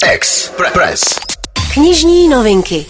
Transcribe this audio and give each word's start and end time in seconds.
Express. 0.00 1.20
Knižní 1.74 2.28
novinky. 2.28 2.86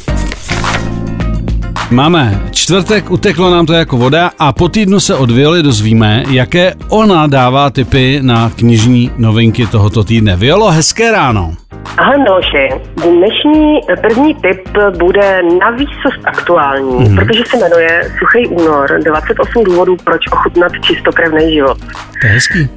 Máme 1.90 2.40
čtvrtek, 2.50 3.10
uteklo 3.10 3.50
nám 3.50 3.66
to 3.66 3.72
jako 3.72 3.96
voda 3.96 4.30
a 4.38 4.52
po 4.52 4.68
týdnu 4.68 5.00
se 5.00 5.14
od 5.14 5.30
Violi 5.30 5.62
dozvíme, 5.62 6.22
jaké 6.30 6.74
ona 6.88 7.26
dává 7.26 7.70
tipy 7.70 8.18
na 8.22 8.50
knižní 8.56 9.10
novinky 9.16 9.66
tohoto 9.66 10.04
týdne. 10.04 10.36
Violo, 10.36 10.70
hezké 10.70 11.10
ráno. 11.12 11.52
Ahoj 11.98 12.18
Miloši, 12.18 12.68
dnešní 12.96 13.80
první 14.08 14.34
tip 14.34 14.68
bude 14.98 15.42
navíc 15.60 15.90
aktuální, 16.24 17.08
mm. 17.08 17.16
protože 17.16 17.42
se 17.50 17.56
jmenuje 17.56 18.02
Suchý 18.18 18.48
únor, 18.48 18.98
28 19.04 19.64
důvodů, 19.64 19.96
proč 20.04 20.20
ochutnat 20.32 20.72
čistokrevný 20.86 21.52
život. 21.54 21.78
To 22.20 22.26
je 22.26 22.32
hezký. 22.32 22.68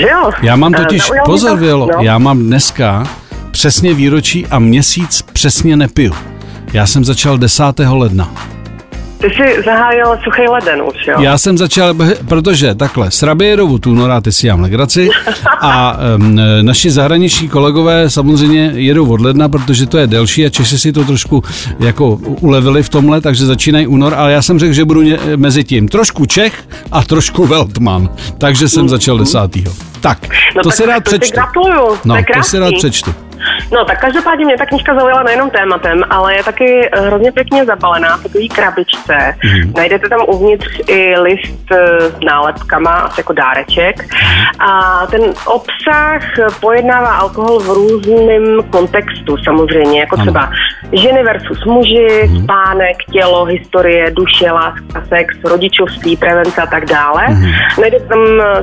Že 0.00 0.08
jo? 0.08 0.30
Já 0.42 0.56
mám 0.56 0.72
totiž, 0.72 1.10
mě 1.10 1.20
pozor 1.24 1.50
to? 1.50 1.56
Violo, 1.56 1.86
No. 1.86 2.02
já 2.02 2.18
mám 2.18 2.38
dneska 2.38 3.04
přesně 3.58 3.94
výročí 3.94 4.46
a 4.46 4.58
měsíc 4.58 5.22
přesně 5.32 5.76
nepiju. 5.76 6.12
Já 6.72 6.86
jsem 6.86 7.04
začal 7.04 7.38
10. 7.38 7.62
ledna. 7.90 8.34
Ty 9.18 9.26
jsi 9.30 9.62
zahájil 9.64 10.06
suchý 10.24 10.42
leden 10.48 10.82
už, 10.82 11.06
jo? 11.06 11.16
Já 11.20 11.38
jsem 11.38 11.58
začal, 11.58 11.94
protože 12.28 12.74
takhle, 12.74 13.10
s 13.10 13.22
Rabierovu 13.22 13.78
Tunora, 13.78 14.20
ty 14.20 14.32
si 14.32 14.46
jám 14.46 14.60
legraci, 14.60 15.08
a 15.60 15.98
um, 16.16 16.40
naši 16.62 16.90
zahraniční 16.90 17.48
kolegové 17.48 18.10
samozřejmě 18.10 18.72
jedou 18.74 19.12
od 19.12 19.20
ledna, 19.20 19.48
protože 19.48 19.86
to 19.86 19.98
je 19.98 20.06
delší 20.06 20.46
a 20.46 20.48
Češi 20.50 20.78
si 20.78 20.92
to 20.92 21.04
trošku 21.04 21.42
jako 21.80 22.10
ulevili 22.40 22.82
v 22.82 22.88
tomhle, 22.88 23.20
takže 23.20 23.46
začínají 23.46 23.86
únor, 23.86 24.14
ale 24.14 24.32
já 24.32 24.42
jsem 24.42 24.58
řekl, 24.58 24.72
že 24.72 24.84
budu 24.84 25.02
ně, 25.02 25.18
mezi 25.36 25.64
tím 25.64 25.88
trošku 25.88 26.26
Čech 26.26 26.68
a 26.92 27.02
trošku 27.02 27.46
Weltman, 27.46 28.08
takže 28.38 28.68
jsem 28.68 28.88
začal 28.88 29.18
desátýho. 29.18 29.72
Tak, 30.00 30.18
No 30.56 30.62
to 30.62 30.68
tak 30.68 30.76
si 30.76 30.86
rád 30.86 31.04
to 31.04 31.10
přečtu. 31.10 31.34
gratuluju, 31.34 31.98
No, 32.04 32.14
to 32.16 32.22
to 32.36 32.42
si 32.42 32.58
rád 32.58 32.74
přečtu. 32.78 33.14
No, 33.74 33.84
tak 33.84 34.00
každopádně 34.00 34.44
mě 34.44 34.56
ta 34.58 34.66
knižka 34.66 34.94
zaujala 34.94 35.22
nejenom 35.22 35.50
tématem, 35.50 36.02
ale 36.10 36.36
je 36.36 36.44
taky 36.44 36.90
hrozně 36.92 37.32
pěkně 37.32 37.64
zabalená 37.64 38.16
v 38.16 38.22
takové 38.22 38.48
krabičce. 38.48 39.34
Mhm. 39.44 39.54
Mm. 39.54 39.72
Najdete 39.76 40.08
tam 40.08 40.20
uvnitř 40.28 40.66
i 40.86 41.18
list 41.18 41.64
eh, 41.72 42.00
s 42.00 42.20
nálepkama, 42.26 42.90
asi 42.90 43.20
jako 43.20 43.32
dáreček. 43.32 43.96
A 44.58 45.06
ten 45.06 45.22
obsah 45.46 46.22
pojednává 46.60 47.14
alkohol 47.14 47.58
v 47.58 47.68
různém 47.68 48.62
kontextu 48.70 49.36
samozřejmě, 49.44 50.00
jako 50.00 50.14
Ano. 50.16 50.24
třeba 50.24 50.50
ženy 50.92 51.22
versus 51.22 51.64
muži, 51.64 52.30
spánek, 52.42 52.96
tělo, 53.12 53.44
historie, 53.44 54.10
duše, 54.10 54.50
láska, 54.50 55.04
sex, 55.08 55.34
rodičovství, 55.44 56.16
prevence 56.16 56.62
a 56.62 56.66
tak 56.66 56.84
dále. 56.86 57.26
Najdete 57.80 58.04
tam 58.06 58.18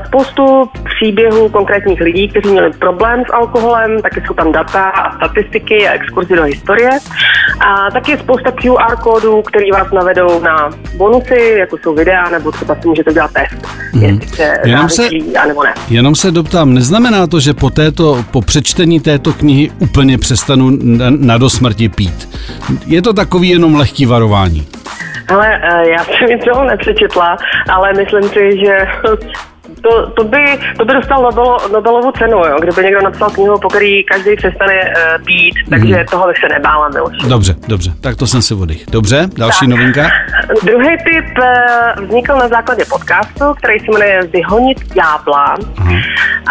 spoustu 0.07 0.69
příběhů 0.83 1.49
konkrétních 1.49 2.01
lidí, 2.01 2.27
kteří 2.27 2.49
měli 2.49 2.71
problém 2.71 3.23
s 3.29 3.33
alkoholem, 3.33 4.01
taky 4.01 4.21
jsou 4.27 4.33
tam 4.33 4.51
data 4.51 4.91
a 5.01 5.15
statistiky 5.15 5.87
a 5.87 5.91
exkurzy 5.91 6.35
do 6.35 6.43
historie. 6.43 6.89
A 7.67 7.91
taky 7.91 8.11
je 8.11 8.17
spousta 8.17 8.51
QR 8.51 8.95
kódů, 9.03 9.41
které 9.41 9.65
vás 9.73 9.91
navedou 9.91 10.39
na 10.43 10.69
bonusy, 10.97 11.55
jako 11.59 11.77
jsou 11.77 11.95
videa, 11.95 12.29
nebo 12.29 12.51
třeba 12.51 12.75
si 12.81 12.87
můžete 12.87 13.13
dělat 13.13 13.31
test, 13.33 13.67
jestli 13.93 14.27
jste 14.27 14.53
Jenom 14.65 14.89
se- 14.89 15.09
anebo 15.43 15.63
ne. 15.63 15.73
Jenom 15.89 16.15
se 16.15 16.31
doptám, 16.31 16.73
neznamená 16.73 17.27
to, 17.27 17.39
že 17.39 17.53
po, 17.53 17.69
této, 17.69 18.25
po 18.31 18.41
přečtení 18.41 18.99
této 18.99 19.33
knihy 19.33 19.71
úplně 19.79 20.17
přestanu 20.17 20.69
na, 20.83 21.05
na 21.09 21.37
do 21.37 21.49
smrti 21.49 21.89
pít? 21.89 22.29
Je 22.85 23.01
to 23.01 23.13
takový 23.13 23.49
jenom 23.49 23.75
lehký 23.75 24.05
varování. 24.05 24.67
Ale 25.29 25.47
eh, 25.63 25.89
já 25.89 26.03
jsem 26.03 26.29
nic 26.29 26.45
toho 26.53 26.63
nepřečetla, 26.65 27.37
ale 27.69 27.93
myslím 27.93 28.23
si, 28.23 28.49
že 28.65 28.77
to, 29.81 30.09
to, 30.11 30.23
by, 30.23 30.59
to 30.77 30.85
by 30.85 30.93
dostal 30.93 31.21
Nobelo, 31.23 31.57
Nobelovu 31.73 32.11
cenu, 32.11 32.37
jo? 32.37 32.57
kdyby 32.61 32.83
někdo 32.83 33.01
napsal 33.01 33.29
knihu, 33.29 33.59
po 33.59 33.67
který 33.69 34.03
každý 34.03 34.35
přestane 34.35 34.73
uh, 34.73 35.25
pít, 35.25 35.55
takže 35.69 35.95
Mhm. 35.95 36.05
toho 36.05 36.27
bych 36.27 36.37
se 36.37 36.47
nebála, 36.53 36.89
Miloš. 36.89 37.17
Dobře, 37.27 37.55
dobře, 37.67 37.91
tak 38.01 38.15
to 38.15 38.27
jsem 38.27 38.41
si 38.41 38.53
vodych. 38.53 38.85
Dobře, 38.91 39.27
další 39.37 39.59
Tak. 39.59 39.69
novinka? 39.69 40.01
Druhý 40.63 40.89
tip 40.97 41.37
eh, 41.43 42.01
vznikl 42.05 42.35
na 42.35 42.47
základě 42.47 42.85
podcastu, 42.89 43.53
který 43.57 43.79
se 43.79 43.85
jmenuje 43.91 44.19
Vyhonit 44.33 44.93
ďábla 44.93 45.55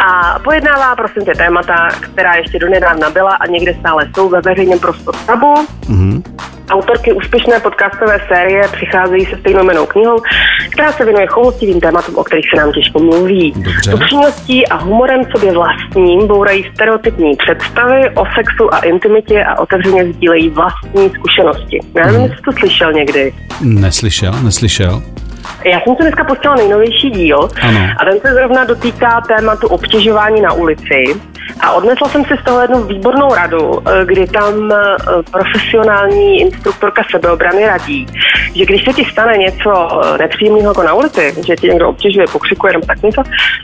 a 0.06 0.38
pojednává 0.38 0.97
prosím 0.97 1.25
tě 1.25 1.32
témata, 1.37 1.88
která 2.00 2.32
ještě 2.34 2.59
donedávna 2.59 3.10
byla 3.10 3.31
a 3.34 3.47
někde 3.47 3.75
stále 3.75 4.09
jsou 4.15 4.28
ve 4.28 4.41
veřejném 4.41 4.78
prostoru 4.78 5.19
tabu. 5.26 5.55
Mhm. 5.88 6.22
Autorky 6.70 7.12
úspěšné 7.12 7.60
podcastové 7.60 8.20
série 8.28 8.62
přicházejí 8.72 9.26
se 9.26 9.36
stejnomenou 9.36 9.86
knihou, 9.86 10.16
která 10.70 10.92
se 10.92 11.04
věnuje 11.04 11.26
choulostivým 11.26 11.81
tématům, 11.81 12.16
o 12.16 12.25
kterých 12.25 12.44
se 12.54 12.60
nám 12.60 12.72
těžko 12.72 12.98
mluví. 12.98 13.53
Dobře. 13.56 13.91
S 13.91 13.94
upřímností 13.94 14.66
a 14.66 14.76
humorem 14.76 15.20
sobě 15.31 15.53
vlastním 15.53 16.26
bourají 16.26 16.70
stereotypní 16.75 17.36
představy 17.36 18.10
o 18.16 18.25
sexu 18.34 18.75
a 18.75 18.78
intimitě 18.78 19.44
a 19.44 19.58
otevřeně 19.58 20.12
sdílejí 20.12 20.48
vlastní 20.48 21.10
zkušenosti. 21.10 21.78
Já 21.94 22.06
nevím, 22.06 22.20
jestli 22.20 22.36
jsi 22.36 22.42
to 22.42 22.53
slyšel 22.53 22.92
někdy. 22.92 23.32
Neslyšel, 23.60 24.32
neslyšel. 24.42 25.02
Já 25.65 25.81
jsem 25.81 25.97
se 25.97 26.03
dneska 26.03 26.25
pustila 26.25 26.55
nejnovější 26.55 27.11
díl 27.11 27.49
Ano. 27.62 27.81
a 27.99 28.05
ten 28.05 28.21
se 28.21 28.34
zrovna 28.34 28.65
dotýká 28.65 29.21
tématu 29.21 29.69
obtěžování 29.69 30.41
na 30.41 30.53
ulici. 30.53 31.05
A 31.61 31.73
odnesla 31.73 32.09
jsem 32.09 32.25
si 32.25 32.34
z 32.41 32.45
toho 32.45 32.61
jednu 32.61 32.83
výbornou 32.83 33.34
radu, 33.34 33.83
eh, 33.89 34.05
kdy 34.05 34.27
tam 34.27 34.73
eh, 34.73 34.77
profesionální 35.31 36.41
instruktorka 36.41 37.03
sebeobrany 37.11 37.67
radí, 37.67 38.06
že 38.55 38.67
když 38.67 38.84
se 38.84 38.93
ti 38.93 39.05
stane 39.05 39.37
něco 39.37 39.89
eh, 40.05 40.19
nepříjemného 40.19 40.71
jako 40.71 40.83
na 40.83 40.95
ulici, 40.95 41.34
že 41.47 41.56
ti 41.56 41.69
někdo 41.69 41.89
obtěžuje, 41.89 42.27
pokřikuje 42.33 42.73
nebo 42.73 42.87
tak 42.87 43.03
něco, 43.03 43.23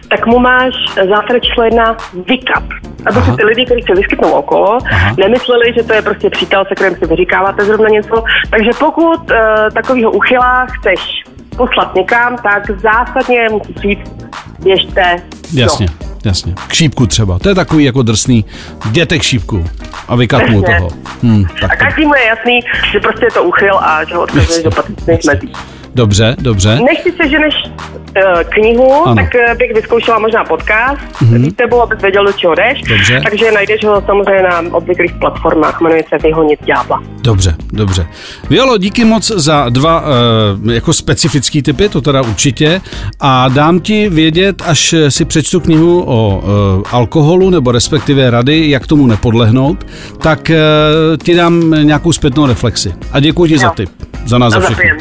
tak 0.09 0.27
mu 0.27 0.39
máš 0.39 0.75
zásada 0.95 1.39
číslo 1.39 1.65
jedna 1.65 1.97
vykat. 2.29 2.65
Aby 3.07 3.19
Aha. 3.19 3.25
si 3.33 3.37
ty 3.37 3.45
lidi, 3.45 3.65
kteří 3.65 3.83
se 3.83 3.95
vyskytnou 3.95 4.31
okolo, 4.31 4.79
Aha. 4.93 5.15
nemysleli, 5.19 5.73
že 5.77 5.83
to 5.83 5.93
je 5.93 6.03
prostě 6.03 6.31
přítel, 6.31 6.65
se 6.69 6.75
kterým 6.75 6.99
si 6.99 7.07
vyříkáváte 7.07 7.65
zrovna 7.65 7.89
něco. 7.89 8.25
Takže 8.51 8.71
pokud 8.79 9.31
uh, 9.31 9.37
takového 9.75 10.11
uchyla 10.11 10.67
chceš 10.67 11.25
poslat 11.57 11.95
někam, 11.95 12.37
tak 12.37 12.71
zásadně 12.81 13.47
musíš 13.51 13.77
říct, 13.77 14.27
běžte. 14.63 15.17
Jasně, 15.53 15.87
No. 16.03 16.09
jasně. 16.25 16.55
K 16.69 16.73
šípku 16.73 17.07
třeba. 17.07 17.39
To 17.39 17.49
je 17.49 17.55
takový 17.55 17.85
jako 17.85 18.03
drsný. 18.03 18.45
Jděte 18.89 19.19
k 19.19 19.23
šípku 19.23 19.65
a 20.09 20.17
vykat 20.17 20.49
mu 20.49 20.63
toho. 20.63 20.89
Hmm, 21.23 21.45
A 21.65 21.69
tak 21.69 21.79
to. 21.79 21.85
každému 21.85 22.15
je 22.15 22.25
jasný, 22.25 22.61
že 22.93 23.01
prostě 23.01 23.25
je 23.25 23.31
to 23.31 23.45
uchyl 23.45 23.79
a 23.79 24.05
že 24.05 24.15
ho 24.15 24.23
odkazuješ 24.23 24.63
do 24.65 24.71
patřičných 24.71 25.25
mezí. 25.27 25.53
Dobře, 25.97 26.37
dobře. 26.39 26.81
Než 26.87 27.03
si 27.03 27.13
seženeš 27.23 27.55
uh, 27.67 28.43
knihu, 28.43 29.07
Ano. 29.07 29.15
tak 29.15 29.31
uh, 29.35 29.59
bych 29.59 29.75
vyzkoušela 29.75 30.19
možná 30.19 30.45
podcast 30.45 31.01
mm-hmm. 31.23 31.51
s 31.51 31.55
tebou, 31.55 31.83
abys 31.83 32.03
věděl, 32.03 32.25
do 32.27 32.33
čeho 32.33 32.55
jdeš. 32.55 32.83
Dobře. 32.83 33.21
Takže 33.25 33.53
najdeš 33.53 33.85
ho 33.85 34.03
samozřejmě 34.07 34.43
na 34.43 34.63
obvyklých 34.73 35.13
platformách, 35.21 35.81
jmenuje 35.81 36.03
se 36.09 36.19
Vyhonit 36.23 36.65
ďábla. 36.65 37.03
Dobře, 37.23 37.55
dobře. 37.73 38.07
Violo, 38.51 38.79
díky 38.79 39.05
moc 39.05 39.27
za 39.31 39.69
dva 39.69 40.01
uh, 40.01 40.73
jako 40.73 40.93
specifický 40.93 41.63
typy, 41.63 41.89
to 41.89 42.01
teda 42.01 42.21
určitě. 42.23 42.81
A 43.21 43.49
dám 43.49 43.81
ti 43.81 44.09
vědět, 44.09 44.63
až 44.67 44.95
si 45.09 45.25
přečtu 45.25 45.61
knihu 45.61 46.05
o 46.07 46.39
uh, 46.39 46.83
alkoholu, 46.93 47.51
nebo 47.51 47.73
respektive 47.73 48.31
rady, 48.31 48.71
jak 48.71 48.87
tomu 48.87 49.07
nepodlehnout, 49.07 49.87
tak 50.23 50.51
uh, 50.51 51.17
ti 51.17 51.35
dám 51.35 51.75
nějakou 51.83 52.13
zpětnou 52.13 52.47
reflexi. 52.47 52.95
A 53.13 53.21
děkuji 53.21 53.47
ti 53.47 53.59
za 53.59 53.67
Jo. 53.67 53.73
tip. 53.77 53.91
Za 54.27 54.39
nás 54.39 54.55
A 54.55 54.61
za 54.61 54.67
všechno. 54.67 54.77
zapijem 54.77 54.97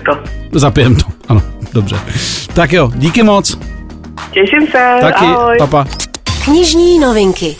to. 0.51 0.59
Zapijem 0.59 0.95
to, 0.95 1.05
ano, 1.27 1.41
dobře. 1.73 1.99
Tak 2.53 2.73
jo, 2.73 2.91
díky 2.95 3.23
moc. 3.23 3.57
Těším 4.31 4.67
se. 4.71 4.97
Taky, 5.01 5.25
Ahoj. 5.25 5.57
papa. 5.57 5.85
Knižní 6.43 6.99
novinky. 6.99 7.55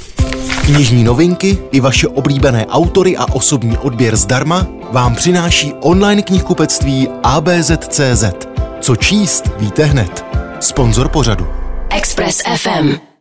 Knižní 0.65 1.03
novinky 1.03 1.57
i 1.71 1.79
vaše 1.79 2.07
oblíbené 2.07 2.65
autory 2.65 3.17
a 3.17 3.25
osobní 3.33 3.77
odběr 3.77 4.15
zdarma 4.15 4.67
vám 4.91 5.15
přináší 5.15 5.73
online 5.81 6.21
knihkupectví 6.21 7.07
ABZ.cz. 7.23 8.23
Co 8.79 8.95
číst, 8.95 9.51
víte 9.59 9.83
hned. 9.83 10.25
Sponzor 10.59 11.09
pořadu. 11.09 11.47
Express 11.89 12.41
FM. 12.57 13.14